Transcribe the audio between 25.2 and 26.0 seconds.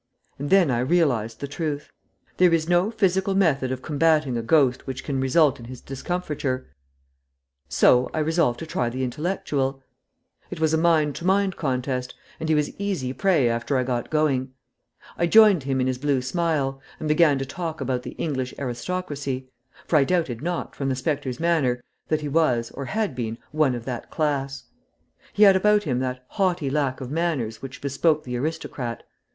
He had about him